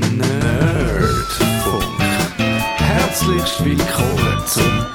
[0.00, 1.84] Nerdfunk.
[2.76, 4.86] Herzlich willkommen zum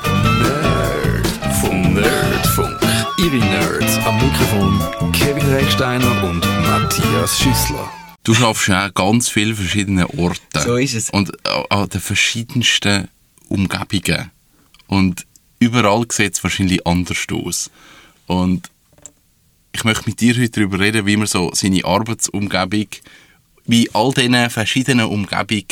[0.41, 1.93] Nerdfunk.
[1.93, 2.79] Nerdfunk.
[3.17, 7.91] Ihre Nerds am Mikrofon Kevin Recksteiner und Matthias Schüssler.
[8.23, 10.59] Du schaffst ja an ganz vielen verschiedenen Orten.
[10.63, 11.09] So ist es.
[11.09, 11.31] Und
[11.69, 13.09] an den verschiedensten
[13.49, 14.31] Umgebungen.
[14.87, 15.25] Und
[15.59, 17.69] überall sieht es wahrscheinlich anders aus.
[18.27, 18.69] Und
[19.73, 22.87] ich möchte mit dir heute darüber reden, wie man so seine Arbeitsumgebung,
[23.65, 25.65] wie all diesen verschiedenen Umgebungen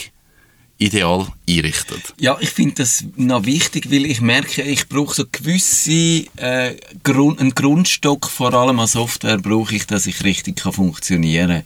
[0.78, 2.14] ideal einrichtet.
[2.20, 7.40] Ja, ich finde das noch wichtig, weil ich merke, ich brauche so gewisse äh, Grund,
[7.40, 11.64] einen Grundstock, vor allem an Software brauche ich, dass ich richtig kann funktionieren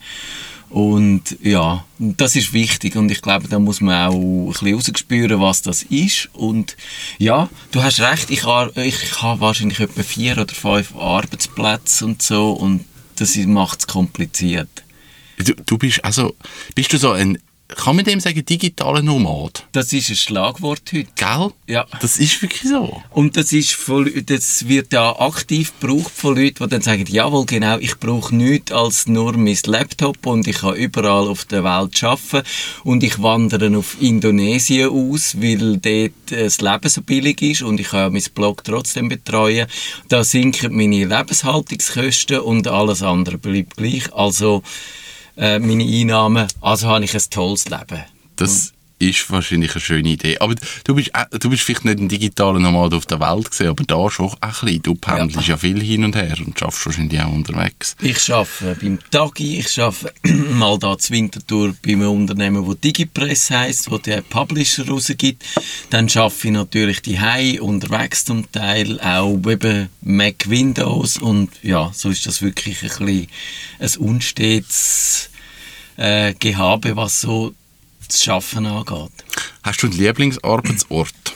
[0.70, 5.40] und ja, das ist wichtig und ich glaube, da muss man auch ein bisschen rausspüren,
[5.40, 6.30] was das ist.
[6.34, 6.76] Und
[7.18, 8.44] ja, du hast recht, ich,
[8.76, 12.84] ich habe wahrscheinlich etwa vier oder fünf Arbeitsplätze und so und
[13.16, 14.68] das macht es kompliziert.
[15.38, 16.36] Du, du bist also,
[16.74, 19.66] bist du so ein kann man dem sagen, digitaler Nomad?
[19.72, 21.08] Das ist ein Schlagwort heute.
[21.16, 21.52] Gell?
[21.68, 21.88] Ja.
[22.00, 23.02] Das ist wirklich so.
[23.10, 27.46] Und das, ist voll, das wird ja aktiv gebraucht von Leuten, die dann sagen, jawohl,
[27.48, 32.04] genau, ich brauche nichts als nur mein Laptop und ich kann überall auf der Welt
[32.04, 32.48] arbeiten
[32.84, 37.88] und ich wandere auf Indonesien aus, weil dort das Leben so billig ist und ich
[37.90, 39.68] kann ja mein Blog trotzdem betreuen.
[40.08, 44.14] Da sinken meine Lebenshaltungskosten und alles andere bleibt gleich.
[44.14, 44.62] Also,
[45.38, 48.04] äh, meine Einnahmen, also habe ich ein tolles Leben.
[48.36, 50.38] Das ist wahrscheinlich eine schöne Idee.
[50.40, 53.70] Aber du bist, äh, du bist vielleicht nicht ein digitaler Nomad auf der Welt gesehen,
[53.70, 54.82] aber da schon ein bisschen.
[54.82, 55.54] Du pendelst ja.
[55.54, 57.96] ja viel hin und her und schaffst wahrscheinlich auch unterwegs.
[58.02, 60.14] Ich arbeite beim Tagi, ich arbeite
[60.54, 65.44] mal da zur Wintertour bei einem Unternehmen, das Digipress heisst, wo der Publisher rausgibt.
[65.90, 71.92] Dann arbeite ich natürlich die Hei unterwegs zum Teil, auch eben Mac Windows und ja,
[71.94, 73.28] so ist das wirklich ein bisschen
[73.80, 75.30] ein unstetes
[75.98, 77.54] äh, Gehabe, was so
[78.08, 79.12] das Schaffen angeht.
[79.64, 81.36] Hast du einen Lieblingsarbeitsort?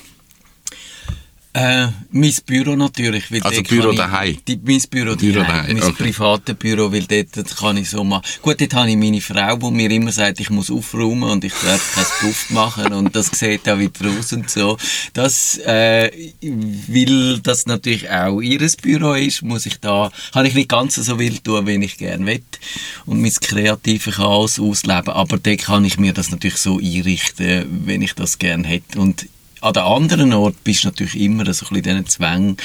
[1.52, 3.32] Äh, mein Büro natürlich.
[3.32, 4.38] Weil also Büro daheim?
[4.48, 5.78] Die, mein Büro, Büro daheim.
[5.78, 6.04] Mein okay.
[6.04, 8.24] privates Büro, weil dort kann ich so machen.
[8.44, 11.54] Gut, dort habe ich meine Frau, die mir immer sagt, ich muss aufräumen und ich
[11.54, 14.78] darf kein Puff machen und das sieht auch wieder aus und so.
[15.14, 16.12] Das, äh,
[16.42, 21.18] weil das natürlich auch ihr Büro ist, muss ich da, kann ich nicht ganz so
[21.18, 22.44] wild tun, wie ich gerne will
[23.08, 25.14] und mein kreatives Chaos ausleben.
[25.14, 29.00] Aber dort kann ich mir das natürlich so einrichten, wenn ich das gerne hätte.
[29.00, 29.26] Und
[29.62, 32.58] an den anderen Ort bist du natürlich immer so ein bisschen diesen Zwängen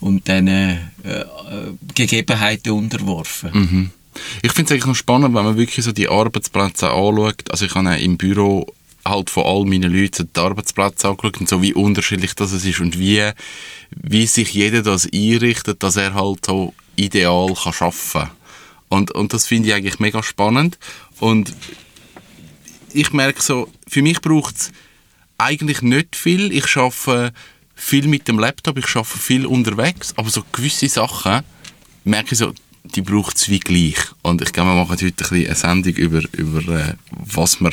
[0.00, 0.78] und diesen äh,
[1.94, 3.50] Gegebenheiten unterworfen.
[3.52, 3.90] Mhm.
[4.42, 7.50] Ich finde es eigentlich noch spannend, wenn man wirklich so die Arbeitsplätze anschaut.
[7.50, 8.66] Also ich habe im Büro
[9.04, 12.98] halt von all meinen Leuten die Arbeitsplätze angeschaut und so wie unterschiedlich das ist und
[12.98, 13.30] wie,
[13.90, 18.30] wie sich jeder das einrichtet, dass er halt so ideal kann arbeiten kann.
[18.88, 20.78] Und, und das finde ich eigentlich mega spannend.
[21.18, 21.52] Und
[22.92, 24.72] ich merke so, für mich braucht es
[25.38, 26.52] eigentlich nicht viel.
[26.52, 27.32] Ich arbeite
[27.74, 31.42] viel mit dem Laptop, ich arbeite viel unterwegs, aber so gewisse Sachen
[32.04, 32.52] merke ich so,
[32.84, 33.98] die braucht es wie gleich.
[34.22, 37.72] Und ich glaube, wir machen heute ein bisschen eine Sendung über, über äh, was wir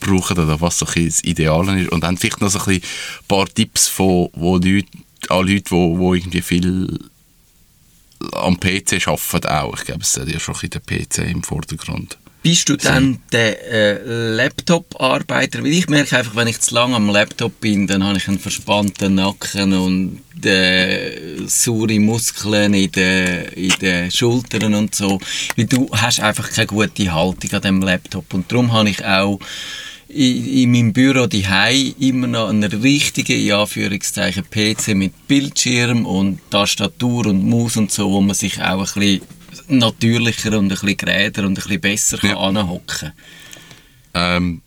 [0.00, 1.92] brauchen oder was so ein das Ideale ist.
[1.92, 2.80] Und dann vielleicht noch so ein,
[3.28, 4.86] paar Tipps von wo Leute,
[5.28, 6.98] an Leute, die wo irgendwie viel
[8.32, 9.76] am PC arbeiten auch.
[9.76, 12.18] Ich glaube, es ist ja schon ein bisschen der PC im Vordergrund.
[12.42, 15.62] Bist du dann der äh, Laptop-Arbeiter?
[15.62, 18.38] Weil ich merke einfach, wenn ich zu lange am Laptop bin, dann habe ich einen
[18.38, 25.20] verspannten Nacken und äh, saure Muskeln in den, in den Schultern und so.
[25.56, 28.32] Weil du hast einfach keine gute Haltung an dem Laptop.
[28.32, 29.38] Und darum habe ich auch
[30.08, 31.44] in, in meinem Büro die
[32.00, 38.10] immer noch einen richtigen, in Anführungszeichen, PC mit Bildschirm und Tastatur und Maus und so,
[38.10, 39.20] wo man sich auch ein bisschen
[39.78, 42.36] natürlicher und ein bisschen geräder und ein bisschen besser ja.
[42.36, 43.12] anhocken
[44.14, 44.62] ähm,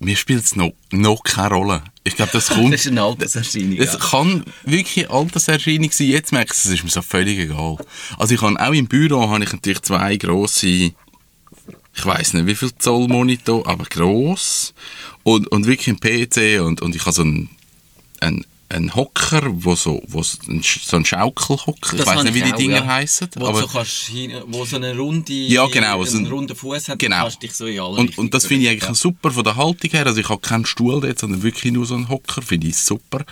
[0.00, 1.82] mir spielt es noch, noch keine Rolle.
[2.04, 2.72] Ich glaube, das kommt...
[2.72, 3.78] das ist eine Alterserscheinung.
[3.78, 3.98] Es ja.
[3.98, 6.08] kann wirklich eine Alterserscheinung sein.
[6.08, 7.76] Jetzt merke ich, es ist mir so völlig egal.
[8.16, 10.94] Also ich habe auch im Büro habe ich natürlich zwei grosse, ich
[11.94, 14.72] weiß nicht wie viel Zoll Monitor, aber gross
[15.24, 17.50] und, und wirklich ein PC und, und ich habe so einen,
[18.20, 20.62] einen ein Hocker, wo so, wo so ein,
[20.92, 22.86] ein Schaukelhocker, ich weiß nicht, wie die Dinger ja.
[22.86, 23.28] heißen.
[23.36, 24.12] Wo, aber, so kannst,
[24.46, 27.22] wo so eine runde, ja, genau, so einen runden Fuß hat, genau.
[27.22, 28.94] kannst dich so in alle Und, und das finde ich eigentlich ja.
[28.94, 30.06] super von der Haltung her.
[30.06, 33.24] Also ich habe keinen Stuhl dort, sondern wirklich nur so einen Hocker, finde ich super.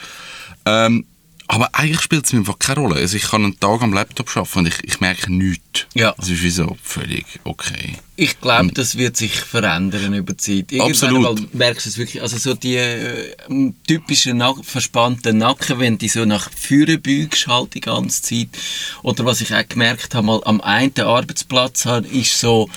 [0.65, 1.07] Ähm,
[1.49, 2.97] aber eigentlich spielt es mir einfach keine Rolle.
[2.97, 5.87] Also ich kann einen Tag am Laptop arbeiten und ich, ich merke nichts.
[5.95, 6.15] Ja.
[6.17, 7.97] Das ist wie so völlig okay.
[8.17, 10.73] Ich glaube, das wird sich verändern über die Zeit.
[10.73, 11.55] Irgendwann Absolut.
[11.55, 12.23] merkst du es wirklich.
[12.23, 13.35] Also so die äh,
[13.87, 18.49] typischen Nack verspannten Nacken, wenn die so nach vorne bügst halt die ganze Zeit.
[19.03, 22.71] Oder was ich auch gemerkt habe, mal am einen Arbeitsplatz ist so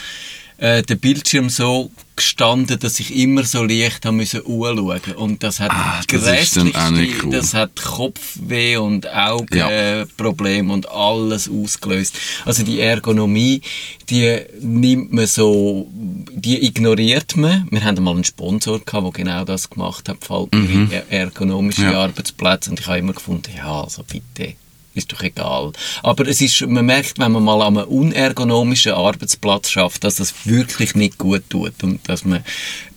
[0.59, 5.15] äh, der Bildschirm so gestanden, dass ich immer so leicht haben müssen anschauen.
[5.15, 7.31] Und das hat ah, das, cool.
[7.31, 10.73] das hat Kopfweh und Augenprobleme ja.
[10.73, 12.17] und alles ausgelöst.
[12.43, 13.61] Also die Ergonomie,
[14.09, 17.65] die nimmt man so, die ignoriert man.
[17.71, 20.17] Wir hatten mal einen Sponsor gehabt, der genau das gemacht hat,
[20.51, 20.91] mhm.
[21.09, 22.01] ergonomische ja.
[22.01, 22.69] Arbeitsplätze.
[22.71, 24.55] Und ich habe immer gefunden, ja, also bitte
[24.99, 25.71] ist doch egal.
[26.03, 30.45] Aber es ist, man merkt, wenn man mal an einem unergonomischen Arbeitsplatz schafft, dass das
[30.45, 32.43] wirklich nicht gut tut und dass man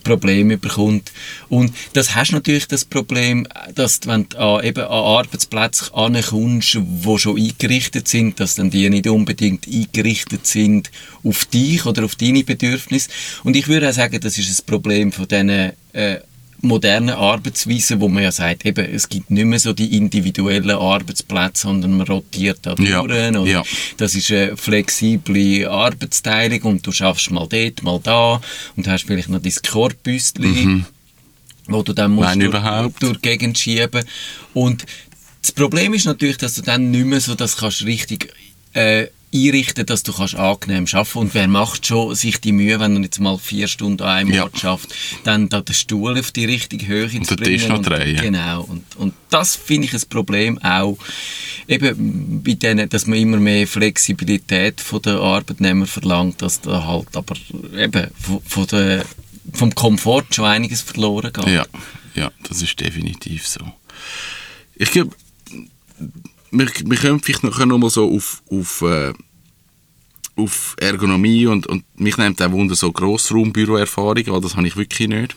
[0.03, 1.13] Probleme bekommt.
[1.49, 7.19] Und das hast natürlich das Problem, dass wenn du an, eben an Arbeitsplätze ankommst, die
[7.19, 10.91] schon eingerichtet sind, dass dann die nicht unbedingt eingerichtet sind
[11.25, 13.11] auf dich oder auf deine Bedürfnisse.
[13.45, 16.21] Und ich würde auch sagen, das ist ein Problem von diesen äh,
[16.63, 21.63] modernen Arbeitsweisen, wo man ja sagt, eben, es gibt nicht mehr so die individuellen Arbeitsplätze,
[21.63, 22.89] sondern man rotiert da durch.
[22.89, 23.05] Ja.
[23.45, 23.63] ja.
[23.97, 28.41] Das ist eine flexible Arbeitsteilung und du schaffst mal dort, mal da
[28.77, 30.87] und hast vielleicht noch dein Korbüstchen, mhm.
[31.67, 32.57] wo du dann musst durch,
[33.01, 34.05] durch die Gegend schieben.
[34.55, 34.87] Und
[35.43, 38.33] das Problem ist natürlich, dass du dann nicht mehr so das kannst richtig
[38.73, 42.97] äh, einrichten, dass du kannst angenehm arbeiten Und wer macht schon sich die Mühe, wenn
[42.97, 44.45] er jetzt mal vier Stunden an einem ja.
[44.45, 44.95] Ort schafft,
[45.25, 47.63] dann da den Stuhl auf die richtige Höhe und zu bringen.
[47.63, 48.21] Und noch drehen.
[48.21, 48.63] Genau.
[48.63, 50.99] Und, und das finde ich ein Problem auch,
[51.67, 57.17] eben bei denen, dass man immer mehr Flexibilität von den Arbeitnehmern verlangt, dass da halt
[57.17, 57.35] aber
[57.77, 59.05] eben von, von der,
[59.53, 61.47] vom Komfort schon einiges verloren geht.
[61.49, 61.67] Ja,
[62.15, 63.61] ja, das ist definitiv so.
[64.75, 65.15] Ich glaube,
[66.53, 69.13] wir, wir können vielleicht noch, noch mal so auf, auf, äh,
[70.37, 75.09] auf Ergonomie und, und mich nimmt auch Wunder so Grossraumbüroerfahrung, weil das habe ich wirklich
[75.09, 75.35] nicht.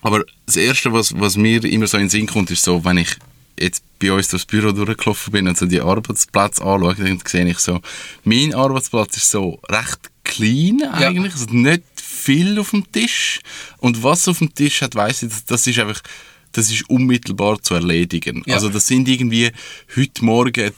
[0.00, 2.98] Aber das Erste, was, was mir immer so in den Sinn kommt, ist so, wenn
[2.98, 3.16] ich
[3.58, 7.58] jetzt bei uns durchs Büro durchgelaufen bin und so die Arbeitsplätze anschaue, dann sehe ich
[7.58, 7.80] so,
[8.22, 11.40] mein Arbeitsplatz ist so recht klein eigentlich, ja.
[11.40, 13.40] also nicht viel auf dem Tisch.
[13.78, 16.00] Und was auf dem Tisch hat, weiß ich, das, das ist einfach
[16.58, 18.42] das ist unmittelbar zu erledigen.
[18.44, 18.54] Ja.
[18.54, 19.52] Also das sind irgendwie
[19.94, 20.72] heute Morgen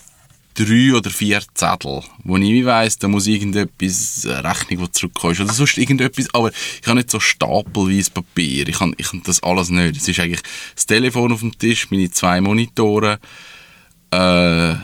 [0.54, 5.52] drei oder vier Zettel, wo ich weiss, da muss irgendetwas, eine Rechnung, die zurückkommt, oder
[5.52, 9.70] sonst irgendetwas, aber ich habe nicht so stapelweise Papier, ich habe, ich habe das alles
[9.70, 9.96] nicht.
[9.96, 10.42] Es ist eigentlich
[10.74, 13.18] das Telefon auf dem Tisch, meine zwei Monitore,
[14.10, 14.74] äh,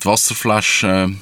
[0.00, 1.14] die Wasserflasche,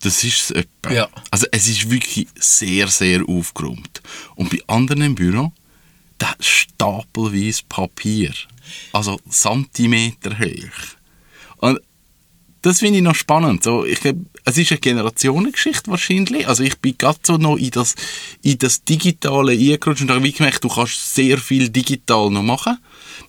[0.00, 0.92] das ist es etwa.
[0.92, 1.08] Ja.
[1.30, 4.02] Also es ist wirklich sehr, sehr aufgeräumt.
[4.34, 5.52] Und bei anderen im Büro,
[6.18, 8.32] da stapelweise Papier.
[8.92, 10.96] Also Zentimeter hoch.
[11.58, 11.80] Und
[12.62, 13.62] das finde ich noch spannend.
[13.62, 16.48] So, ich glaube, es ist eine Generationengeschichte wahrscheinlich.
[16.48, 17.94] Also ich bin gerade so noch in das,
[18.42, 22.78] in das Digitale eingerutscht und habe gemerkt, du kannst sehr viel digital noch machen.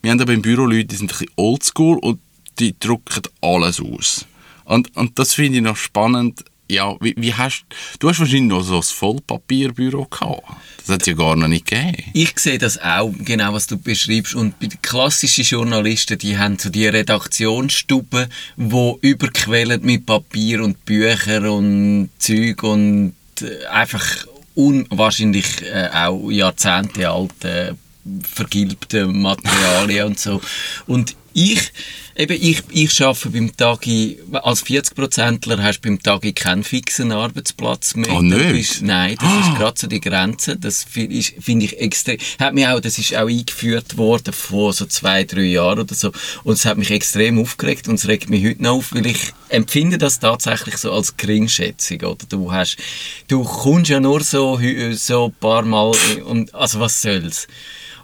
[0.01, 2.19] Wir haben aber im Büro Leute, die sind ein bisschen oldschool und
[2.59, 4.25] die drucken alles aus.
[4.65, 7.65] Und, und das finde ich noch spannend, ja, wie, wie hast
[7.99, 10.43] du hast wahrscheinlich noch so ein Vollpapierbüro gehabt.
[10.77, 12.03] Das hat es ja gar noch nicht gegeben.
[12.13, 14.35] Ich sehe das auch, genau was du beschreibst.
[14.35, 22.09] Und klassischen Journalisten, die haben so die Redaktionsstuben, wo überquellen mit Papier und Büchern und
[22.19, 24.25] Zeug und äh, einfach
[24.55, 27.77] unwahrscheinlich äh, auch Jahrzehnte alte
[28.23, 30.41] vergilbte Materialien und so.
[30.87, 31.71] Und ich
[32.19, 37.95] Eben, ich, ich arbeite beim Tagi, als 40%ler hast du beim Tagi keinen fixen Arbeitsplatz
[37.95, 38.11] mehr.
[38.11, 38.51] Oh, nicht?
[38.51, 39.39] Bist, nein, das oh.
[39.39, 40.57] ist gerade so die Grenze.
[40.57, 45.23] Das finde ich extrem, hat mich auch, das ist auch eingeführt worden vor so zwei,
[45.23, 46.11] drei Jahren oder so.
[46.43, 49.31] Und es hat mich extrem aufgeregt und es regt mich heute noch auf, weil ich
[49.47, 52.25] empfinde das tatsächlich so als Geringschätzung, oder?
[52.27, 52.75] Du hast,
[53.29, 54.59] du kommst ja nur so,
[54.91, 55.95] so ein paar Mal
[56.25, 57.47] und, also was soll's?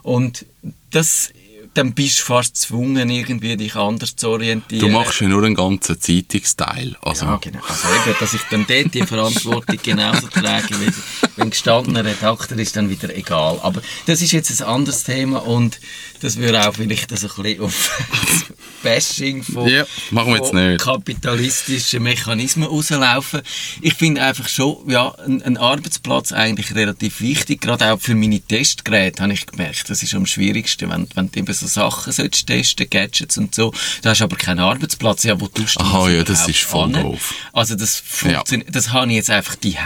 [0.02, 0.46] Und
[0.90, 1.32] das
[1.76, 4.80] dann bist du fast gezwungen, irgendwie dich anders zu orientieren.
[4.80, 6.96] Du machst ja nur einen ganzen Zeitungsteil.
[7.02, 7.26] Also.
[7.26, 7.60] Ja, genau.
[7.68, 10.92] Also eben, dass ich dann dort die Verantwortung genauso trage, wie
[11.36, 13.58] wenn gestandener Redakteur ist, dann wieder egal.
[13.62, 15.78] Aber das ist jetzt ein anderes Thema und
[16.26, 18.52] das würde auch vielleicht so ein bisschen auf
[18.82, 19.84] Bashing von, ja,
[20.52, 20.80] nicht.
[20.80, 23.42] kapitalistischen Mechanismen rauslaufen.
[23.80, 28.40] Ich finde einfach schon, ja, ein, ein, Arbeitsplatz eigentlich relativ wichtig, gerade auch für meine
[28.40, 29.88] Testgeräte, habe ich gemerkt.
[29.88, 33.72] Das ist am schwierigsten, wenn, wenn du eben so Sachen sollst testen, Gadgets und so.
[34.02, 36.90] Da hast du aber keinen Arbeitsplatz, ja, wo tust du Aha, ja, das ist voll
[36.90, 37.34] doof.
[37.52, 38.72] Also das funktioniert, ja.
[38.72, 39.76] das habe ich jetzt einfach die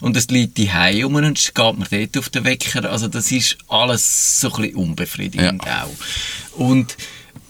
[0.00, 2.90] und das liegt die um und geht mir dort auf den Wecker.
[2.90, 5.49] Also das ist alles so ein bisschen unbefriedigend ja.
[5.58, 6.58] Auch.
[6.58, 6.96] Und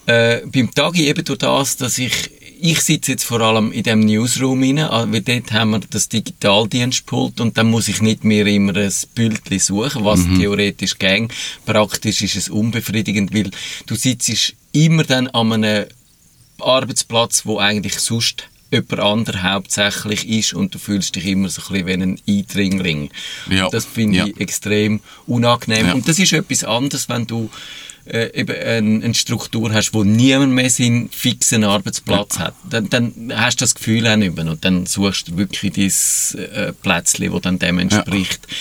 [0.06, 2.30] äh, beim Tagi eben durch das, dass ich
[2.62, 6.08] ich sitze jetzt vor allem in dem Newsroom rein, ah, weil dort haben wir das
[6.08, 10.38] Digitaldienstpult und dann muss ich nicht mehr immer ein Bildchen suchen, was mhm.
[10.38, 11.32] theoretisch ging.
[11.64, 13.50] Praktisch ist es unbefriedigend, weil
[13.86, 15.86] du sitzt immer dann an einem
[16.58, 21.84] Arbeitsplatz, wo eigentlich sonst jemand anderer hauptsächlich ist und du fühlst dich immer so ein
[21.84, 23.10] bisschen wie ein Eindringling.
[23.50, 23.68] Ja.
[23.68, 24.26] das finde ja.
[24.26, 25.86] ich extrem unangenehm.
[25.88, 25.94] Ja.
[25.94, 27.50] Und das ist etwas anderes, wenn du
[28.10, 32.46] äh, eben eine, eine, Struktur hast, wo niemand mehr seinen fixen Arbeitsplatz ja.
[32.46, 35.72] hat, dann, dann hast du das Gefühl auch nicht mehr und dann suchst du wirklich
[35.72, 38.40] dieses äh, Plätzchen, das dann dem entspricht.
[38.48, 38.56] Ja.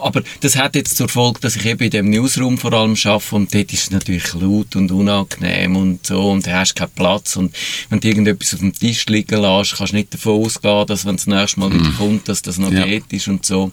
[0.00, 3.34] Aber das hat jetzt zur Folge, dass ich eben in dem Newsroom vor allem arbeite
[3.34, 7.36] und dort ist es natürlich laut und unangenehm und so und du hast keinen Platz
[7.36, 7.54] und
[7.88, 11.14] wenn du irgendetwas auf dem Tisch liegen lässt, kannst du nicht davon ausgehen, dass wenn
[11.14, 11.96] es das nächste Mal wieder mhm.
[11.96, 12.86] kommt, dass das noch ja.
[12.86, 13.72] dort ist und so.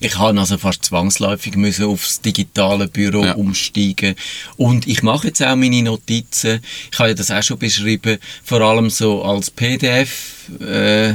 [0.00, 3.32] Ich habe also fast zwangsläufig müssen aufs digitale Büro ja.
[3.34, 4.14] umsteigen
[4.56, 6.60] und ich mache jetzt auch meine Notizen.
[6.92, 11.14] Ich habe ja das auch schon beschrieben, vor allem so als PDF äh,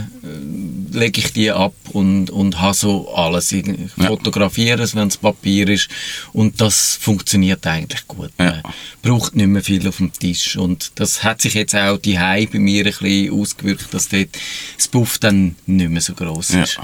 [0.91, 3.51] lege ich die ab und, und habe so alles.
[3.51, 4.07] Ich ja.
[4.07, 5.89] fotografiere es, wenn es Papier ist
[6.33, 8.31] und das funktioniert eigentlich gut.
[8.39, 8.61] Ja.
[8.63, 12.15] Man braucht nicht mehr viel auf dem Tisch und das hat sich jetzt auch die
[12.15, 14.29] bei mir ein bisschen ausgewirkt, dass dort
[14.77, 16.79] das Buff dann nicht mehr so groß ist.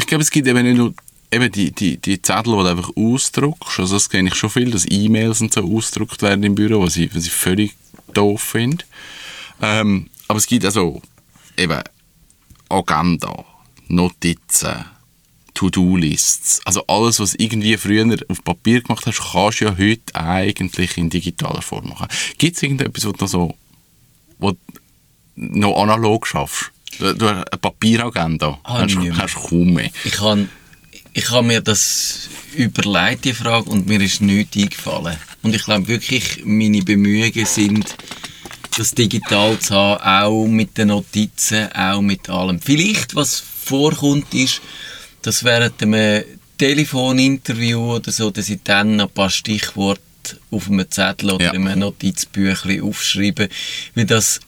[0.00, 0.94] Ich glaube, es gibt eben nicht nur
[1.30, 3.80] eben die, die, die Zettel, die du einfach ausdruckst.
[3.80, 6.96] Also das kenne ich schon viel, dass E-Mails und so ausgedruckt werden im Büro, was
[6.96, 7.74] ich, was ich völlig
[8.14, 8.82] doof finde.
[9.60, 11.02] Ähm, aber es gibt also
[11.58, 11.82] eben
[12.70, 13.44] Agenda,
[13.88, 14.86] Notizen,
[15.52, 16.62] To-Do-Lists.
[16.64, 21.10] Also alles, was irgendwie früher auf Papier gemacht hast, kannst du ja heute eigentlich in
[21.10, 22.08] digitaler Form machen.
[22.38, 23.54] Gibt es irgendetwas, was du noch so
[24.38, 24.56] wo
[25.36, 26.72] noch analog schaffst?
[27.00, 28.58] Du, du hast eine Papieragenda.
[28.62, 29.90] Ah, hast, hast kaum mehr.
[30.04, 30.46] Ich habe
[31.14, 35.16] ich hab mir das überlegt, die Frage, und mir ist nichts eingefallen.
[35.42, 37.96] Und ich glaube wirklich, meine Bemühungen sind,
[38.76, 42.60] das digital zu haben, auch mit den Notizen, auch mit allem.
[42.60, 44.60] Vielleicht, was vorkommt, ist,
[45.22, 46.24] dass während einem
[46.58, 50.02] Telefoninterview oder so, dass ich dann noch ein paar Stichworte
[50.50, 51.52] auf einem Zettel oder ja.
[51.52, 53.48] in einem Notizbüchlein aufschreibe,
[53.94, 54.40] weil das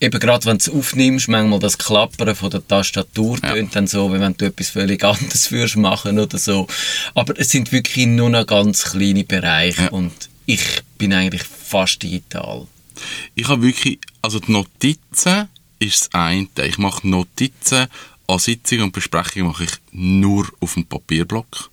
[0.00, 3.52] eben gerade wenn du es aufnimmst, manchmal das Klappern von der Tastatur ja.
[3.52, 6.66] tönt dann so, wie wenn du etwas völlig anderes würdest machen oder so.
[7.14, 9.88] Aber es sind wirklich nur noch ganz kleine Bereiche ja.
[9.90, 10.12] und
[10.46, 12.66] ich bin eigentlich fast digital.
[13.34, 16.48] Ich habe wirklich, also die Notizen ist das eine.
[16.64, 17.86] Ich mache Notizen
[18.26, 21.70] an Sitzungen und Besprechungen mache ich nur auf dem Papierblock.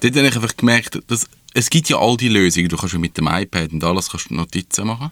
[0.00, 2.68] Dort habe ich einfach gemerkt, dass es gibt ja all die Lösungen.
[2.68, 5.10] Du kannst ja mit dem iPad und alles kannst Notizen machen.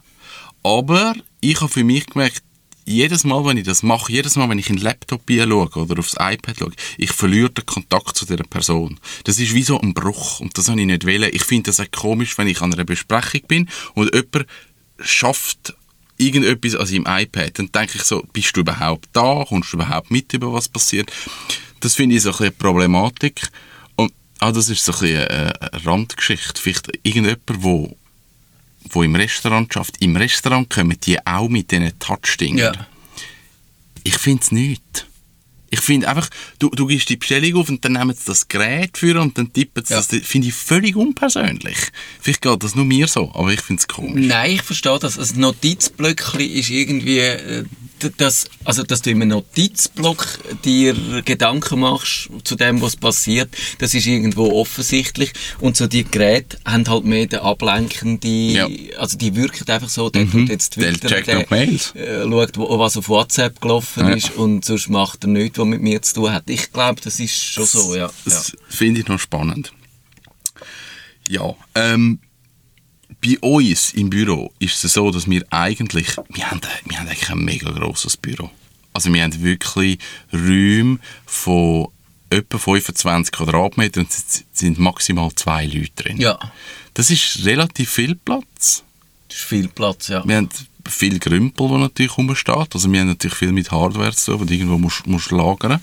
[0.62, 2.42] Aber ich habe für mich gemerkt,
[2.84, 5.98] jedes Mal, wenn ich das mache, jedes Mal, wenn ich in den Laptop schaue oder
[5.98, 9.00] aufs iPad schaue, ich verliere den Kontakt zu dieser Person.
[9.24, 11.30] Das ist wie so ein Bruch und das habe ich nicht wollen.
[11.32, 14.46] Ich finde das auch komisch, wenn ich an einer Besprechung bin und jemand
[15.00, 15.74] schafft
[16.16, 19.44] irgendetwas an seinem iPad, dann denke ich so, bist du überhaupt da?
[19.48, 21.10] Kommst du überhaupt mit über was passiert?
[21.80, 23.48] Das finde ich so ein bisschen eine Problematik.
[23.96, 25.52] Und ah, das ist so ein bisschen eine,
[25.84, 26.60] Randgeschichte.
[26.60, 27.96] Vielleicht irgendjemand, wo
[28.90, 32.74] wo im Restaurant schafft, im Restaurant kommen die auch mit diesen Touchdingern.
[32.74, 32.86] Ja.
[34.04, 35.06] Ich finde es nicht.
[35.70, 36.28] Ich finde einfach,
[36.60, 39.52] du, du gibst die Bestellung auf und dann nehmen sie das Gerät für und dann
[39.52, 40.00] tippen sie ja.
[40.00, 40.06] das.
[40.24, 41.76] finde ich völlig unpersönlich.
[42.20, 44.24] Vielleicht geht das nur mir so, aber ich finde es komisch.
[44.24, 45.18] Nein, ich verstehe das.
[45.18, 47.18] Ein Notizblöckchen ist irgendwie...
[47.18, 47.64] Äh,
[48.10, 50.26] dass, also, dass du in einem Notizblock
[50.64, 50.94] dir
[51.24, 55.32] Gedanken machst zu dem, was passiert, das ist irgendwo offensichtlich.
[55.60, 58.68] Und so die Geräte haben halt mehr den ablenkende, ja.
[58.98, 60.46] also die wirken einfach so, der mhm.
[60.46, 61.94] jetzt Twitter, der, der Mails.
[61.94, 64.14] Äh, schaut, was auf WhatsApp gelaufen ja.
[64.14, 66.48] ist und sonst macht er nichts, was mit mir zu tun hat.
[66.48, 68.10] Ich glaube, das ist schon so, ja.
[68.24, 68.58] Das ja.
[68.68, 69.72] finde ich noch spannend.
[71.28, 72.18] Ja, ähm,
[73.24, 77.30] bei uns im Büro ist es so, dass wir eigentlich, wir haben, wir haben eigentlich
[77.30, 78.50] ein mega grosses Büro.
[78.92, 79.98] Also wir haben wirklich
[80.32, 81.88] Räume von
[82.28, 86.18] etwa 25 Quadratmetern und es sind maximal zwei Leute drin.
[86.18, 86.38] Ja.
[86.92, 88.84] Das ist relativ viel Platz.
[89.28, 90.26] Das ist viel Platz, ja.
[90.26, 90.50] Wir haben
[90.86, 92.74] viel Grümpel, der natürlich rumsteht.
[92.74, 95.80] Also wir haben natürlich viel mit Hardware zu tun, die irgendwo musst, musst lagern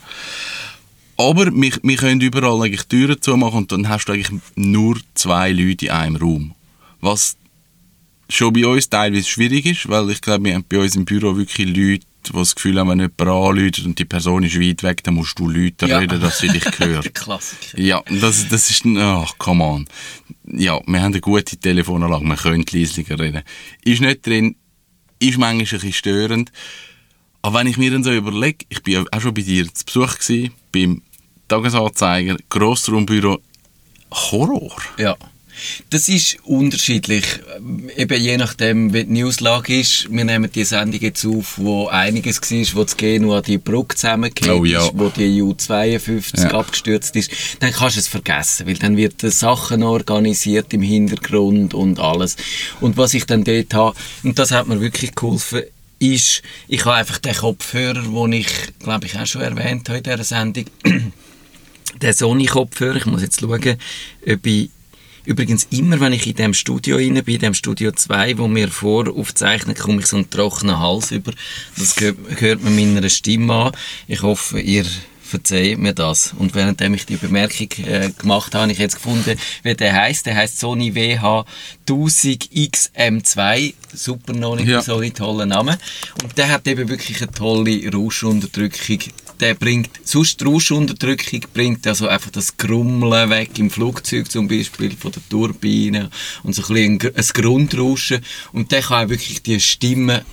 [1.17, 5.51] aber wir, wir können überall eigentlich Türen zumachen und dann hast du eigentlich nur zwei
[5.51, 6.55] Leute in einem Raum
[7.01, 7.37] was
[8.29, 11.35] schon bei uns teilweise schwierig ist, weil ich glaube, wir haben bei uns im Büro
[11.35, 15.03] wirklich Leute, die das Gefühl haben, wenn jemand anruft und die Person ist weit weg,
[15.03, 15.97] dann musst du Leute ja.
[15.97, 17.13] reden, dass sie dich hören.
[17.13, 17.79] Klassiker.
[17.79, 19.87] Ja, das, das ist, ach, come on.
[20.45, 23.41] Ja, wir haben eine gute Telefonanlage, wir können leislicher reden.
[23.83, 24.55] Ist nicht drin,
[25.19, 26.51] ist manchmal ein bisschen störend.
[27.41, 30.19] Aber wenn ich mir dann so überlege, ich bin auch schon bei dir zu Besuch
[30.19, 31.01] gewesen, beim
[31.47, 33.39] Tagesanzeiger, Grossraumbüro,
[34.11, 34.81] Horror.
[34.97, 35.17] Ja.
[35.89, 37.25] Das ist unterschiedlich.
[37.95, 40.11] Eben je nachdem, wie die Newslage ist.
[40.11, 43.95] Wir nehmen die Sendung jetzt auf, wo einiges war, wo das Geno an die Brücke
[43.95, 44.83] zusammengeht oh, ja.
[44.83, 46.51] ist, wo die U52 ja.
[46.51, 47.31] abgestürzt ist.
[47.59, 52.37] Dann kannst du es vergessen, weil dann wird Sachen organisiert im Hintergrund und alles.
[52.79, 55.63] Und was ich dann dort habe, und das hat mir wirklich geholfen,
[55.99, 58.47] ist, ich habe einfach den Kopfhörer, den ich,
[58.79, 60.65] glaube ich, auch schon erwähnt habe in dieser Sendung,
[62.01, 63.77] den Sony-Kopfhörer, ich muss jetzt schauen,
[64.27, 64.69] ob ich
[65.25, 68.69] Übrigens, immer wenn ich in dem Studio rein bin, in dem Studio 2, wo wir
[68.69, 71.31] vor aufzeichnen, komme ich so einen trockenen Hals über.
[71.77, 73.71] Das hört man meiner Stimme an.
[74.07, 74.85] Ich hoffe, ihr
[75.31, 76.33] verzeiht mir das.
[76.37, 80.25] Und währenddem ich die Bemerkung äh, gemacht habe, habe ich jetzt gefunden, wie der heißt.
[80.25, 81.45] Der heißt Sony WH
[81.87, 83.73] 1000 XM2.
[83.93, 84.81] Super noch nicht ja.
[84.81, 85.77] so ein toller Name.
[86.23, 88.99] Und der hat eben wirklich eine tolle Rauschunterdrückung.
[89.41, 95.11] Der bringt, sonst Rauschunterdrückung bringt also einfach das Grummeln weg im Flugzeug zum Beispiel von
[95.11, 96.09] der Turbine
[96.43, 98.21] und so ein bisschen ein Grundrauschen.
[98.53, 100.23] Und der kann auch wirklich die Stimme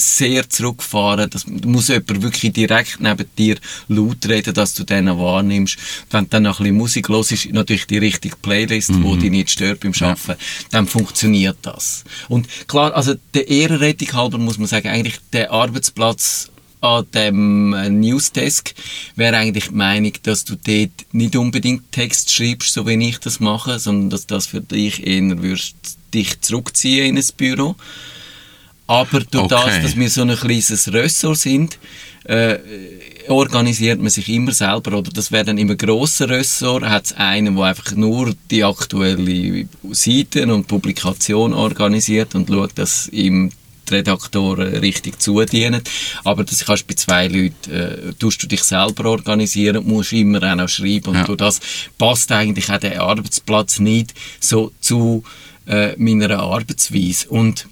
[0.00, 1.30] sehr zurückfahren.
[1.30, 3.56] Das muss jemand wirklich direkt neben dir
[3.88, 5.76] laut reden, dass du den wahrnimmst.
[6.10, 9.12] Wenn du dann noch ein bisschen Musik hörst, ist natürlich die richtige Playlist, mhm.
[9.12, 10.36] die dich nicht stört beim Arbeiten, ja.
[10.70, 12.04] dann funktioniert das.
[12.28, 16.50] Und klar, also der Ehrenrettung halber muss man sagen, eigentlich der Arbeitsplatz
[16.80, 18.74] an dem äh, Newsdesk
[19.16, 23.40] wäre eigentlich die Meinung, dass du dort nicht unbedingt Text schreibst, so wie ich das
[23.40, 25.76] mache, sondern dass das für dich eher würdest
[26.14, 27.76] dich zurückziehen in ein Büro.
[28.86, 29.54] Aber durch okay.
[29.66, 31.78] das, dass wir so ein kleines Ressort sind,
[32.24, 32.58] äh,
[33.28, 34.96] organisiert man sich immer selber.
[34.96, 39.68] Oder das wäre dann immer grosser Ressort, hat es einen, der einfach nur die aktuelle
[39.90, 43.50] Seiten und Publikation organisiert und schaut, dass ihm
[43.90, 45.82] die Redaktoren richtig zudienen.
[46.24, 50.56] Aber das kannst bei zwei Leuten, äh, tust du dich selber organisieren, musst immer auch
[50.56, 51.10] noch schreiben.
[51.10, 51.24] Und ja.
[51.24, 51.60] durch das
[51.96, 55.22] passt eigentlich auch der Arbeitsplatz nicht so zu
[55.66, 57.28] äh, meiner Arbeitsweise.
[57.28, 57.66] Und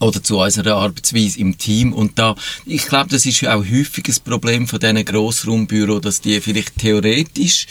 [0.00, 1.92] oder zu unserer Arbeitsweise im Team.
[1.92, 6.20] Und da, ich glaube, das ist ja auch häufig ein Problem von diesen Grossraumbüros, dass
[6.20, 7.66] die vielleicht theoretisch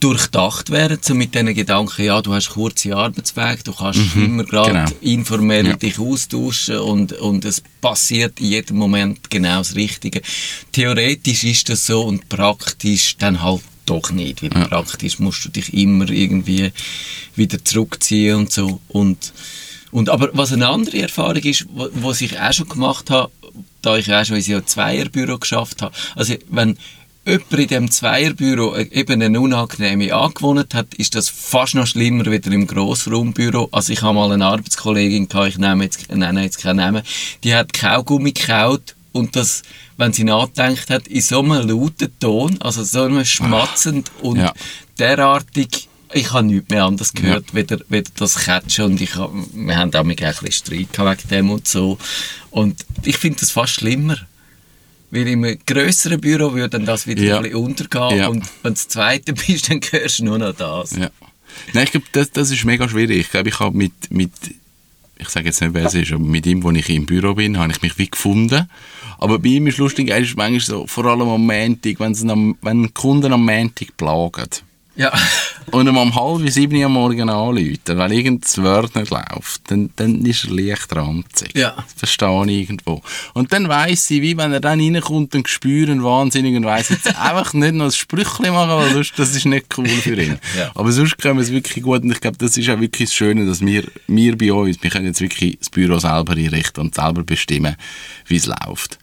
[0.00, 4.44] durchdacht werden, so mit diesen Gedanken, ja, du hast kurze Arbeitswege, du kannst mhm, immer
[4.44, 4.90] gerade genau.
[5.00, 5.76] informell ja.
[5.76, 10.22] dich austauschen und, und es passiert in jedem Moment genau das Richtige.
[10.72, 14.68] Theoretisch ist das so und praktisch dann halt doch nicht, weil ja.
[14.68, 16.72] praktisch musst du dich immer irgendwie
[17.36, 19.32] wieder zurückziehen und so und
[19.90, 23.32] und aber was eine andere Erfahrung ist, was ich auch schon gemacht habe,
[23.80, 26.76] da ich auch schon in einem Zweierbüro geschafft habe, also wenn
[27.28, 32.50] jemand in diesem Zweierbüro eben eine unangenehme Angewohnheit hat, ist das fast noch schlimmer wieder
[32.50, 33.68] im Grossraumbüro.
[33.70, 37.02] Also ich habe mal eine Arbeitskollegin gehabt, ich nenne jetzt, nenne jetzt keinen Namen,
[37.44, 39.62] die hat Kaugummi gekaut und das,
[39.96, 44.52] wenn sie nachdenkt hat, in so einem lauten Ton, also so einem schmatzend und ja.
[44.98, 47.54] derartig ich habe nichts mehr anderes gehört, ja.
[47.54, 51.50] weder, weder das Catchen und ich hab, wir haben auch ein bisschen Streit wegen dem
[51.50, 51.98] und so.
[52.50, 54.16] Und ich finde das fast schlimmer.
[55.10, 57.36] Weil im grösseren Büro würde dann das wieder ja.
[57.36, 58.28] ein bisschen untergehen ja.
[58.28, 60.92] und wenn du das zweite bist, dann hörst du nur noch das.
[60.92, 61.10] Ja.
[61.72, 63.18] Nein, ich glaube, das, das ist mega schwierig.
[63.18, 64.30] Ich glaube, ich habe mit, mit
[65.18, 67.58] ich sage jetzt nicht, wer es ist, aber mit ihm, wo ich im Büro bin,
[67.58, 68.68] habe ich mich wie gefunden.
[69.18, 72.94] Aber bei ihm ist lustig, er ist manchmal so, vor allem am Montag, wenn, wenn
[72.94, 74.48] Kunden am Montag plagen
[74.94, 75.12] ja.
[75.70, 80.44] Und um halb sieben am Morgen anrufen, weil irgendein Wort nicht läuft, dann, dann ist
[80.44, 81.56] er leicht ranzig.
[81.56, 81.74] Ja.
[81.76, 83.02] Das verstehe ich irgendwo.
[83.34, 87.06] Und dann weiss sie, wie wenn er dann reinkommt und spüren wahnsinnig und weiss jetzt
[87.20, 90.38] einfach nicht noch ein Sprüchchen machen, weil sonst, das ist nicht cool für ihn.
[90.56, 90.70] ja.
[90.74, 93.14] Aber sonst können wir es wirklich gut und ich glaube, das ist auch wirklich das
[93.14, 96.94] Schöne, dass wir, wir bei uns, wir können jetzt wirklich das Büro selber einrichten und
[96.94, 97.76] selber bestimmen,
[98.26, 98.98] wie es läuft.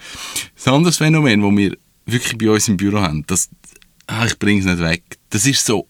[0.55, 3.49] Das andere Phänomen, das wir wirklich bei uns im Büro haben, das,
[4.07, 5.03] ah, ich bringe es nicht weg.
[5.29, 5.87] Das ist so,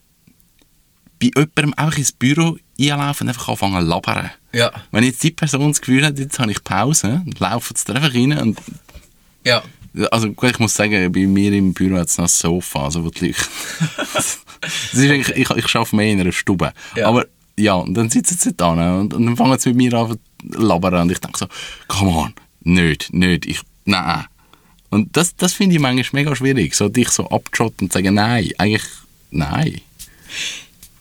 [1.31, 4.31] bei jemandem einfach ins Büro einlaufen und einfach anfangen zu labern.
[4.53, 4.71] Ja.
[4.91, 8.13] Wenn jetzt die Person das Gefühl hat, jetzt habe ich Pause, dann laufen sie einfach
[8.13, 8.59] rein und...
[9.43, 9.63] Ja.
[10.11, 13.03] Also gut, ich muss sagen, bei mir im Büro hat es noch ein Sofa, also
[13.03, 13.39] wo die Leute...
[14.13, 14.39] das
[14.93, 16.73] ist eigentlich, ich, ich arbeite mehr in einer Stube.
[16.95, 17.07] Ja.
[17.07, 17.25] Aber
[17.57, 20.61] ja, und dann sitzen sie da und, und dann fangen sie mit mir an zu
[20.61, 21.47] labern und ich denke so,
[21.88, 24.25] come on, nicht, nicht, ich, nein.
[24.89, 28.15] Und das, das finde ich manchmal mega schwierig, so dich so abzuschotten und zu sagen,
[28.15, 28.85] nein, eigentlich,
[29.31, 29.81] nein.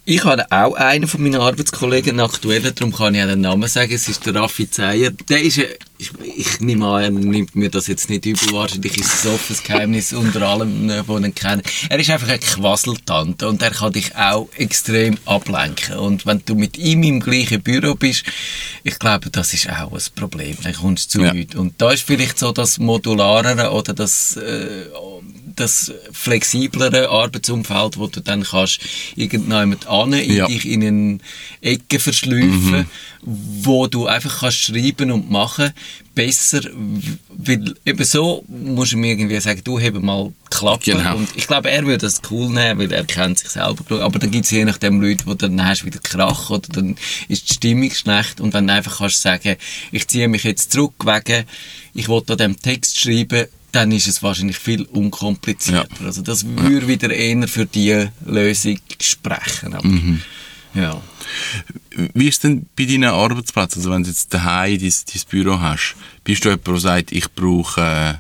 [0.07, 3.91] Ich habe auch einen von meinen Arbeitskollegen, aktuell, darum kann ich auch den Namen sagen,
[3.91, 5.11] es ist der Raffi Zeyer.
[5.31, 9.15] Der ist, ich, ich nehme an, er nimmt mir das jetzt nicht übel, wahrscheinlich ist
[9.15, 11.63] es ein offenes Geheimnis unter allem, die ihn kennen.
[11.89, 15.97] Er ist einfach eine Quasseltante und er kann dich auch extrem ablenken.
[15.97, 18.25] Und wenn du mit ihm im gleichen Büro bist,
[18.83, 21.33] ich glaube, das ist auch ein Problem, dann kommst du zu ja.
[21.33, 21.55] nichts.
[21.55, 24.85] Und da ist vielleicht so das Modularere oder das, äh,
[25.57, 28.81] das flexiblere Arbeitsumfeld, wo du dann kannst
[29.17, 30.47] irgendjemand an, in Ja.
[30.47, 31.19] dich in eine
[31.61, 32.87] Ecke verschlüpfen,
[33.23, 35.73] wo du einfach kannst schreiben und machen,
[36.15, 36.61] besser,
[37.37, 40.93] weil eben so musst du mir irgendwie sagen, du heb mal Klappe.
[40.93, 41.17] Genau.
[41.17, 44.03] Und ich glaube, er würde das cool nehmen, weil er kennt sich selber.
[44.03, 46.97] Aber dann gibt es je nachdem Leute, wo dann hast wieder Krach oder dann
[47.29, 49.57] ist die Stimmung schlecht und dann einfach kannst du sagen,
[49.91, 51.45] ich ziehe mich jetzt zurück wegen,
[51.95, 56.05] ich will an dem Text schreiben, dann ist es wahrscheinlich viel unkomplizierter.
[56.05, 59.75] Also das würde wieder eher für die Lösung sprechen.
[59.75, 60.23] Aber, Mhm.
[60.75, 61.01] ja.
[62.15, 65.97] Wie ist denn bei deinen Arbeitsplätzen, also wenn du jetzt daheim dein, dein Büro hast,
[66.23, 68.15] bist du jemand, der sagt, ich brauche äh,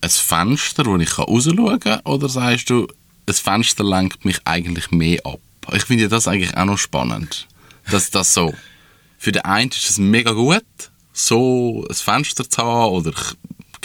[0.00, 2.86] ein Fenster, wo ich rausschauen kann, oder sagst du,
[3.26, 5.40] ein Fenster lenkt mich eigentlich mehr ab?
[5.74, 7.46] Ich finde das eigentlich auch noch spannend,
[7.90, 8.54] dass das so,
[9.18, 10.64] für den einen ist es mega gut,
[11.12, 13.12] so ein Fenster zu haben, oder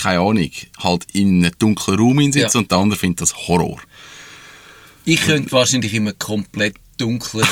[0.03, 2.59] keine Ahnung, halt in einem dunklen Raum hinsitzen Ja.
[2.59, 3.79] und der andere findet das Horror.
[5.05, 7.43] Ich könnte wahrscheinlich immer komplett dunklen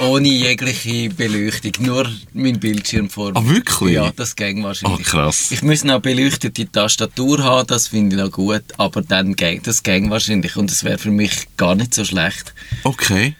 [0.00, 3.38] Raum ohne jegliche Beleuchtung, nur mein Bildschirm vor mir.
[3.38, 3.94] Ah, wirklich?
[3.94, 5.06] Ja, das ging wahrscheinlich.
[5.06, 5.50] Ah, krass.
[5.50, 9.82] Ich muss noch beleuchtete Tastatur haben, das finde ich noch gut, aber dann ging, das
[9.82, 12.54] ging wahrscheinlich und es wäre für mich gar nicht so schlecht.
[12.84, 13.34] Okay.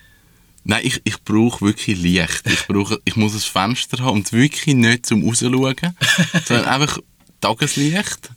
[0.64, 2.42] Nein, ich, ich brauche wirklich Licht.
[2.46, 5.76] Ich, brauche, ich muss ein Fenster haben und wirklich nicht zum Rausschauen,
[6.44, 6.98] sondern einfach
[7.40, 8.30] Tageslicht.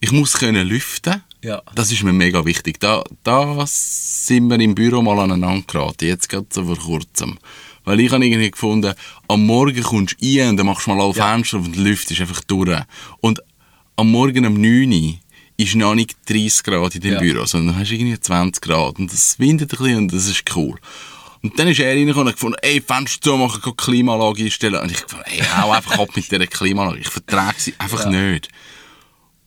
[0.00, 1.22] Ich muss können lüften.
[1.42, 1.62] Ja.
[1.74, 2.80] Das ist mir mega wichtig.
[2.80, 7.38] Da, da sind wir im Büro mal aneinander geraten, jetzt gerade so vor kurzem.
[7.84, 8.94] Weil ich habe irgendwie gefunden,
[9.28, 12.20] am Morgen kommst du rein und dann machst du mal alle Fenster auf und lüftest
[12.20, 12.80] einfach durch.
[13.20, 13.40] Und
[13.96, 15.14] am Morgen um 9 Uhr
[15.56, 17.18] ist noch nicht 30 Grad in dem Ja.
[17.20, 20.78] Büro, sondern hast irgendwie 20 Grad und das windet ein bisschen und das ist cool.
[21.42, 24.80] Und dann ist er reingekommen und gefunden, ey, Fenster zumachen, die Klimaanlage einstellen.
[24.80, 27.00] Und ich gefunden, ey, hau einfach ab mit dieser Klimaanlage.
[27.00, 28.48] Ich vertrage sie einfach nicht.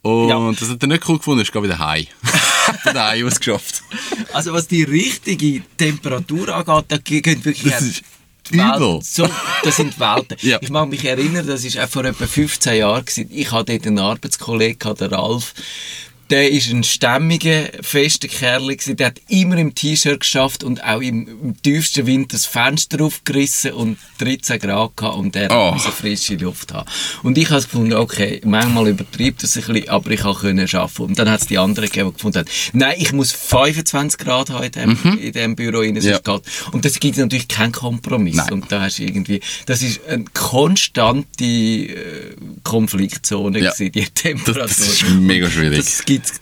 [0.01, 0.51] Und Ja.
[0.51, 2.05] das hat er nicht cool gefunden, ist gerade wieder heim.
[2.84, 3.81] Hat er heim ausgeschafft.
[4.34, 8.03] Also was die richtige Temperatur angeht, da gehen wirklich Das ist
[8.51, 8.99] übel.
[9.01, 9.27] So,
[9.63, 10.38] das sind Welten.
[10.41, 10.60] Ja.
[10.62, 13.29] Ich mag mich erinnern, das ist auch vor etwa 15 Jahren gewesen.
[13.31, 15.53] Ich hatte dort einen Arbeitskollegen, der Ralf.
[16.31, 18.95] Der ist ein stämmiger, fester Kerl gewesen.
[18.97, 23.73] Der hat immer im T-Shirt geschafft und auch im, im tiefsten Winter das Fenster aufgerissen
[23.73, 25.77] und 13 Grad gehabt und der Oh.
[25.77, 26.89] frische Luft haben.
[27.21, 30.47] Und ich habe gefunden, okay, manchmal übertreibt das ein bisschen, aber ich konnte
[30.79, 31.01] arbeiten.
[31.03, 34.49] Und dann hat es die anderen gegeben, die gefunden haben, nein, ich muss 25 Grad
[34.49, 36.01] haben in dem, in dem Büro rein, Mhm.
[36.01, 36.17] Ja.
[36.17, 36.41] geht.
[36.71, 38.35] Und das gibt natürlich keinen Kompromiss.
[38.35, 38.51] Nein.
[38.51, 43.71] Und da hast du irgendwie, das ist eine konstante äh, Konfliktzone Ja.
[43.71, 44.63] gewesen, die Temperatur.
[44.63, 45.85] Das, das ist mega schwierig.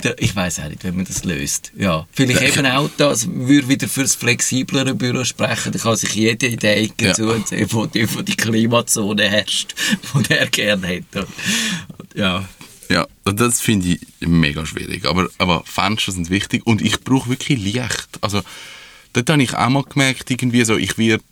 [0.02, 1.72] Da- ich weiß auch nicht, wie man das löst.
[1.78, 2.08] Ja.
[2.12, 6.48] Vielleicht eben auch das, würde wieder für das flexiblere Büro sprechen, da kann sich jeder
[6.48, 7.14] in der Ecke Ja.
[7.14, 9.74] zuziehen, wo die, wo die Klimazone herrscht,
[10.28, 11.28] die er gerne hätte.
[12.16, 12.48] Ja.
[12.90, 15.06] Ja, das finde ich mega schwierig.
[15.06, 18.08] Aber, aber Fenster sind wichtig und ich brauche wirklich Licht.
[18.22, 18.42] Also,
[19.14, 21.24] dort habe ich auch mal gemerkt, irgendwie so, ich werde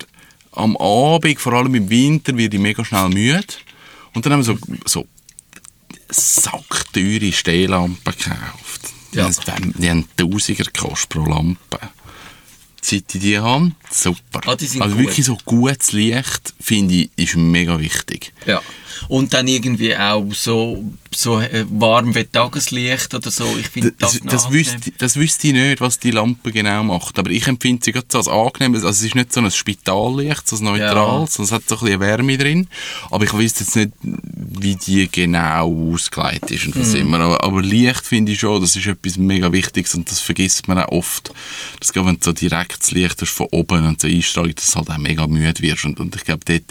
[0.54, 3.44] am Abend, vor allem im Winter, werde ich mega schnell müde.
[4.14, 5.08] Und dann haben wir so, so
[6.12, 8.82] sackteure Stehlampen gekauft.
[9.14, 9.26] Die, Ja.
[9.48, 11.80] haben, die haben Tausiger gekostet pro Lampe.
[12.82, 14.42] Seit ich die habe, super.
[14.46, 14.98] Ah, also gut.
[14.98, 18.34] wirklich so gutes Licht, finde ich, ist mega wichtig.
[18.46, 18.62] Ja.
[19.08, 23.46] Und dann irgendwie auch so, so äh, warm wie Tageslicht oder so.
[23.60, 27.20] Ich finde Das, das, das, wüsste, das wüsste ich nicht, was die Lampe genau macht.
[27.20, 28.76] Aber ich empfinde sie gerade so als angenehm.
[28.76, 31.86] Also es ist nicht so ein Spitallicht, so ein neutrales, sondern es hat so ein
[31.86, 32.68] bisschen Wärme drin.
[33.10, 37.20] Aber ich weiß jetzt nicht, wie die genau ausgelegt ist und was immer.
[37.20, 40.80] Aber, aber Licht finde ich schon, das ist etwas mega Wichtiges und das vergisst man
[40.80, 41.32] auch oft.
[41.80, 44.72] Das gerade wenn du so direkt das Licht hast von oben und so Einstrahlung, dass
[44.72, 45.86] du halt auch mega müde wirst.
[45.86, 46.64] Und, und ich glaube, dort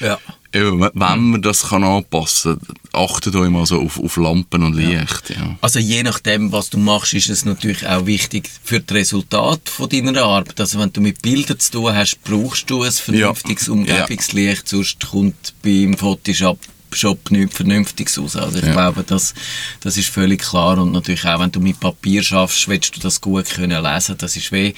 [0.00, 0.18] Ja.
[0.54, 4.74] Ja, wenn man das kann anpassen kann, achtet euch mal so auf, auf Lampen und
[4.74, 5.30] Licht.
[5.30, 5.56] Ja.
[5.60, 9.88] Also je nachdem, was du machst, ist es natürlich auch wichtig für das Resultat von
[9.88, 10.58] deiner Arbeit.
[10.60, 13.72] Also wenn du mit Bildern zu tun hast, brauchst du ein vernünftiges Ja.
[13.72, 16.58] Umgebungslicht, sonst kommt beim Photoshop
[16.92, 18.36] Shop nichts Vernünftiges raus.
[18.36, 18.72] Also ich Ja.
[18.72, 19.34] glaube, das,
[19.80, 20.78] das ist völlig klar.
[20.78, 24.16] Und natürlich auch, wenn du mit Papier schaffst, willst du das gut können lesen.
[24.18, 24.72] Das ist weh,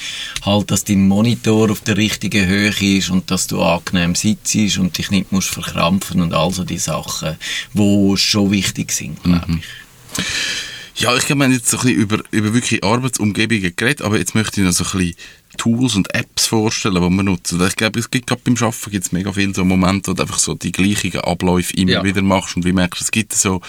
[0.44, 4.96] halt, dass dein Monitor auf der richtigen Höhe ist und dass du angenehm sitzt und
[4.98, 7.36] dich nicht musst verkrampfen und all so die Sachen,
[7.72, 9.58] die schon wichtig sind, glaube Mhm.
[9.58, 11.02] ich.
[11.02, 14.18] Ja, ich glaube, wir haben jetzt so ein bisschen über, über wirklich Arbeitsumgebungen geredet, aber
[14.18, 15.14] jetzt möchte ich noch so ein bisschen
[15.58, 17.58] Tools und Apps vorstellen, die wir nutzen.
[17.58, 20.22] Weil Ich glaube, es gibt gerade beim Arbeiten gibt's mega viele so Momente, wo du
[20.22, 22.04] einfach so die gleichen Abläufe immer Ja.
[22.04, 23.60] wieder machst und wie merkst es gibt so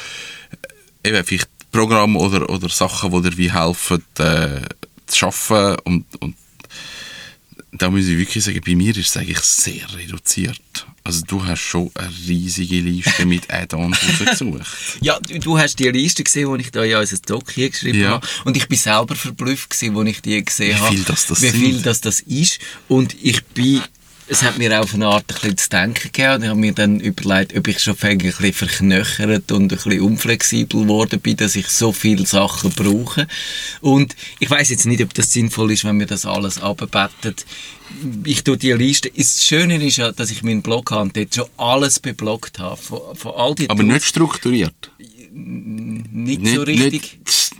[1.04, 4.62] äh, eben vielleicht Programme oder, oder Sachen, die dir wie helfen, äh,
[5.08, 6.36] zu arbeiten und, und
[7.76, 10.60] da muss ich wirklich sagen, bei mir ist es eigentlich sehr reduziert.
[11.04, 14.66] Also du hast schon eine riesige Liste mit Add-ons rausgesucht.
[15.02, 17.70] ja, du, du, hast die Liste gesehen, die ich da ja in unser Doc hier
[17.70, 18.10] geschrieben ja.
[18.12, 18.28] habe.
[18.46, 20.92] Und ich bin selber verblüfft gewesen, als ich die gesehen habe.
[20.92, 22.60] Wie viel das, das Wie viel das, das ist.
[22.88, 23.82] Und ich bin
[24.28, 26.44] es hat mir auf eine Art ein bisschen zu denken gegeben.
[26.44, 30.82] Ich habe mir dann überlegt, ob ich schon ein bisschen verknöchert und ein bisschen unflexibel
[30.82, 33.28] geworden bin, dass ich so viele Sachen brauche.
[33.82, 37.46] Und ich weiß jetzt nicht, ob das sinnvoll ist, wenn wir das alles abbettet.
[38.24, 39.12] Ich tue die Liste.
[39.16, 42.78] Das Schöne ist ja, dass ich meinen Blog habe und dort schon alles bebloggt habe.
[42.78, 44.92] Von, von all die Aber nicht strukturiert?
[45.32, 46.92] Nicht, nicht so richtig.
[46.92, 47.54] Nicht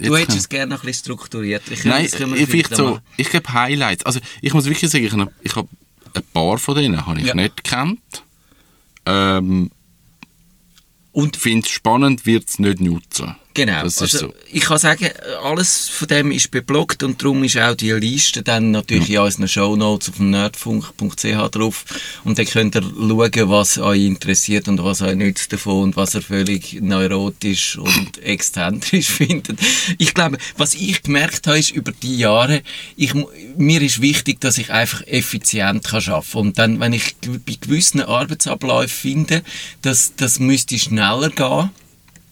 [0.00, 1.62] Du hättest es gerne ein bisschen strukturiert.
[1.70, 4.06] Ich Nein, ich, vielleicht so, ich gebe Highlights.
[4.06, 5.68] Also ich muss wirklich sagen, ich habe, ich habe
[6.18, 7.34] ein paar von denen habe ich ja.
[7.34, 8.24] nicht gekannt.
[9.06, 9.70] Ähm,
[11.12, 13.36] und finde es spannend, wird es nicht nutzen.
[13.58, 13.80] Genau.
[13.80, 14.34] also, so.
[14.52, 15.08] Ich kann sagen,
[15.42, 19.22] alles von dem ist bebloggt und darum ist auch die Liste dann natürlich ja.
[19.22, 21.84] in unseren Shownotes auf nerdfunk.ch drauf
[22.22, 26.14] und dann könnt ihr schauen, was euch interessiert und was euch nützt davon und was
[26.14, 29.58] ihr völlig neurotisch und exzentrisch findet.
[29.98, 32.62] Ich glaube, was ich gemerkt habe, ist über die Jahre,
[32.94, 33.12] ich,
[33.56, 36.40] mir ist wichtig, dass ich einfach effizient kann arbeiten kann.
[36.42, 39.42] Und dann, wenn ich bei gewissen Arbeitsabläufen finde,
[39.82, 41.70] dass das müsste schneller gehen,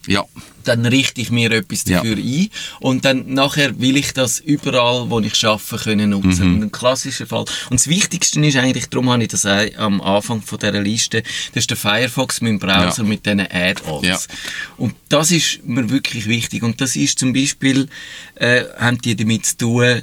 [0.06, 0.24] ja
[0.66, 2.42] dann richte ich mir etwas dafür ja.
[2.42, 2.50] ein
[2.80, 6.56] und dann nachher will ich das überall, wo ich arbeite, können nutzen.
[6.56, 6.62] Mhm.
[6.62, 7.44] Ein klassischer Fall.
[7.70, 11.62] Und das Wichtigste ist eigentlich, darum habe ich das am Anfang von dieser Liste, das
[11.62, 13.08] ist der Firefox, mein Browser ja.
[13.08, 14.06] mit diesen Add-ons.
[14.06, 14.18] Ja.
[14.76, 16.62] Und das ist mir wirklich wichtig.
[16.62, 17.88] Und das ist zum Beispiel,
[18.34, 20.02] äh, haben die damit zu tun,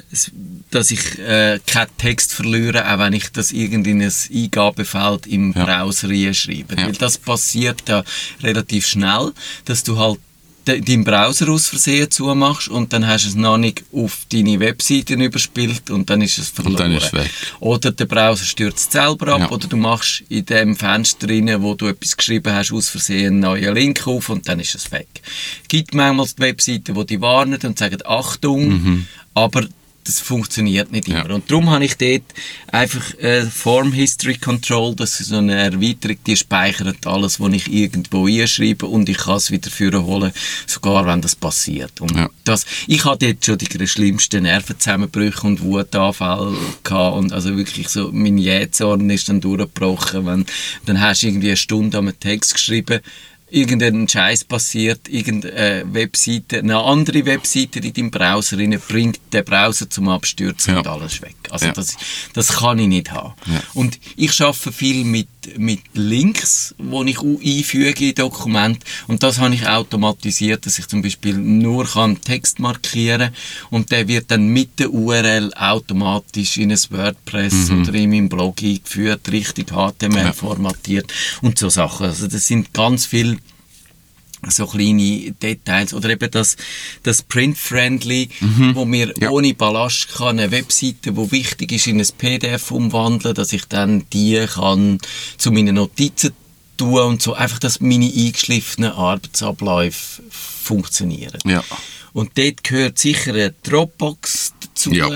[0.72, 5.54] dass ich äh, keinen Text verliere, auch wenn ich das irgendwie in ein Eingabefeld im
[5.54, 6.78] Browser schreibe.
[6.78, 8.04] Weil das passiert da
[8.42, 9.34] relativ schnell,
[9.66, 10.20] dass du halt
[10.66, 15.22] deinen Browser aus Versehen zumachst und dann hast du es noch nicht auf deine Webseiten
[15.22, 16.94] überspielt und dann ist es verloren.
[16.94, 17.32] Ist es weg.
[17.60, 19.52] Oder der Browser stürzt selber ab ja.
[19.52, 23.40] oder du machst in dem Fenster rein, wo du etwas geschrieben hast, aus Versehen einen
[23.40, 25.08] neuen Link auf und dann ist es weg.
[25.62, 29.08] Es gibt manchmal die Webseiten, die die warnen und sagen, Achtung, mhm.
[29.34, 29.66] aber
[30.04, 31.28] das funktioniert nicht immer.
[31.28, 31.36] Ja.
[31.36, 32.24] Und darum habe ich dort
[32.68, 37.72] einfach äh, Form History Control, das ist so eine Erweiterung, die speichert alles, was ich
[37.72, 40.32] irgendwo einschreibe und ich kann es wieder holen,
[40.68, 42.02] sogar wenn das passiert.
[42.02, 42.30] Und ja.
[42.44, 48.12] das, ich hatte jetzt schon die schlimmsten Nervenzusammenbrüche und Wutanfälle gehabt und also wirklich so,
[48.12, 50.46] mein Jähzorn ist dann durchgebrochen, wenn,
[50.86, 53.00] dann hast du irgendwie eine Stunde am Text geschrieben,
[53.54, 59.90] irgendein Scheiß passiert, irgendeine Webseite, eine andere Webseite in deinem Browser rein, bringt den Browser
[59.90, 60.80] zum Abstürzen ja.
[60.80, 61.36] und alles weg.
[61.52, 61.72] Also ja.
[61.72, 61.96] das,
[62.34, 63.34] das kann ich nicht haben.
[63.46, 63.62] Ja.
[63.76, 69.54] Und ich schaffe viel mit, mit Links, die ich einfüge in Dokument und das habe
[69.56, 73.32] ich automatisiert, dass ich zum Beispiel nur kann Text markieren
[73.70, 77.82] und der wird dann mit der URL automatisch in ein WordPress mhm.
[77.82, 82.08] oder in meinem Blog eingeführt, richtig HTML formatiert und so Sachen.
[82.08, 83.38] Also das sind ganz viele
[84.50, 86.58] so kleine Details oder eben das,
[87.04, 88.76] das Print-Friendly, mhm.
[88.76, 89.30] wo mir ja.
[89.30, 94.06] ohne Ballast kann eine Webseite, wo wichtig ist, in ein PDF umwandeln, dass ich dann
[94.12, 95.00] die kann
[95.38, 96.34] zu meinen Notizen
[96.78, 101.40] tun und so einfach, dass meine eingeschliffenen Arbeitsabläufe funktionieren.
[101.46, 101.64] Ja.
[102.14, 104.92] Und dort gehört sicher eine Dropbox dazu.
[104.92, 105.10] Ja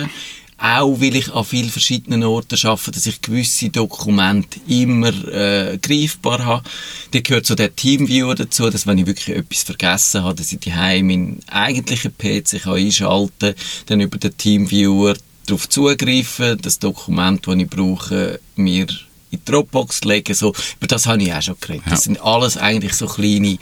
[0.58, 6.44] auch weil ich an vielen verschiedenen Orten arbeite, dass ich gewisse Dokumente immer äh, greifbar
[6.44, 6.70] habe.
[7.12, 10.60] Da gehört so der Teamviewer dazu, dass wenn ich wirklich etwas vergessen habe, dass ich
[10.60, 15.16] die meinen eigentlichen PC kann einschalten kann, dann über den Teamviewer
[15.46, 18.88] darauf zugreifen, das Dokument, das ich brauche, mir
[19.30, 20.34] in die Dropbox legen.
[20.34, 21.86] So, über das habe ich auch schon geredet.
[21.86, 21.92] Ja.
[21.92, 23.58] Das sind alles eigentlich so kleine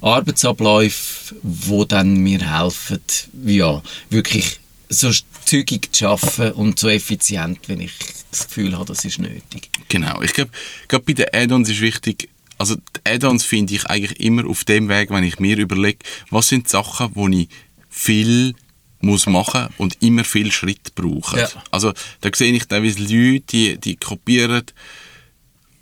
[0.00, 3.00] Arbeitsabläufe, die dann mir helfen,
[3.44, 5.10] ja, wirklich so
[5.46, 7.92] zügig zu arbeiten und so effizient, wenn ich
[8.30, 9.70] das Gefühl habe, das ist nötig.
[9.88, 10.20] Genau.
[10.22, 10.50] Ich glaube,
[10.88, 12.28] gerade bei den Add-ons ist wichtig,
[12.58, 15.98] also die Add-ons finde ich eigentlich immer auf dem Weg, wenn ich mir überlege,
[16.30, 17.48] was sind die Sachen, wo ich
[17.88, 18.54] viel
[19.00, 21.38] muss machen und immer viel Schritt brauche.
[21.38, 21.48] Ja.
[21.70, 24.64] Also da sehe ich teilweise Leute, die, die kopieren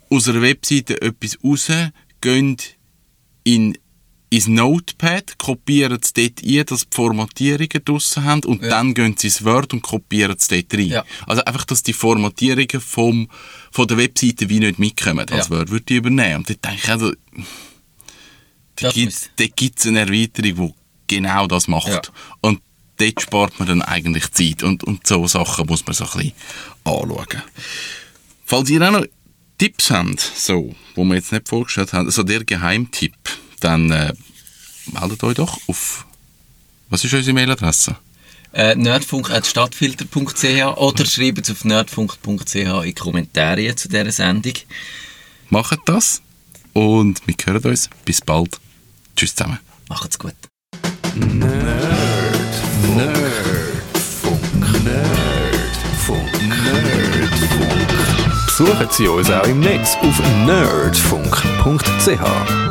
[0.09, 1.71] aus einer Webseite etwas raus,
[2.21, 2.57] gehen
[3.43, 3.77] in
[4.29, 8.69] ins Notepad, kopieren es dort ein, dass die Formatierungen draussen haben und ja.
[8.69, 10.87] dann gehen sie ins Word und kopieren es dort rein.
[10.87, 11.05] Ja.
[11.27, 13.29] Also einfach, dass die Formatierungen vom,
[13.71, 15.25] von der Webseite wie nicht mitkommen.
[15.29, 15.49] Ja.
[15.49, 16.37] Word würde die übernehmen.
[16.37, 17.13] Und dort denke ich, also,
[18.75, 20.73] da gibt es eine Erweiterung,
[21.07, 22.11] die genau das macht.
[22.41, 22.61] Und
[22.97, 24.63] dort spart man dann eigentlich Zeit.
[24.63, 26.33] Und, und so Sachen muss man so ein bisschen
[26.83, 27.41] anschauen.
[28.45, 29.05] Falls ihr auch noch
[29.57, 33.15] Tipps habt, so, wo wir jetzt nicht vorgestellt haben, also der Geheimtipp,
[33.59, 34.13] dann äh,
[34.91, 36.05] meldet euch doch auf.
[36.89, 37.97] Was ist unsere Mailadresse?
[38.55, 44.53] äh, nerdfunk.stadtfilter.ch oder schreiben Sie auf nerdfunk.ch in die Kommentare zu dieser Sendung.
[45.49, 46.21] Macht das
[46.73, 47.89] und wir hören uns.
[48.05, 48.59] Bis bald.
[49.15, 49.59] Tschüss zusammen.
[49.89, 50.33] Macht's gut.
[51.15, 51.43] Nerd.
[52.95, 54.41] Nerdfunk.
[54.83, 56.31] Nerdfunk.
[56.49, 57.87] Nerdfunk.
[58.47, 62.64] Besuchen Sie uns auch im Netz auf nerdfunk.ch.